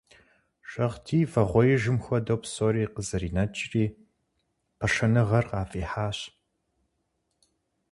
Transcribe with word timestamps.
Шагъдий 0.69 1.25
вагъуэижым 1.31 1.97
хуэдэу 2.03 2.39
псори 2.43 2.83
къызэринэкӀри, 2.93 3.85
пашэныгъэр 4.77 5.45
къафӀихьащ. 5.49 6.19